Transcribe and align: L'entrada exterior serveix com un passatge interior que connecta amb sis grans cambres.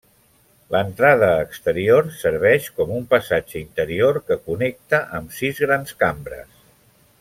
L'entrada 0.75 1.27
exterior 1.41 2.09
serveix 2.21 2.71
com 2.79 2.95
un 3.01 3.05
passatge 3.13 3.61
interior 3.67 4.21
que 4.31 4.41
connecta 4.51 5.05
amb 5.19 5.41
sis 5.41 5.65
grans 5.67 5.97
cambres. 6.05 6.63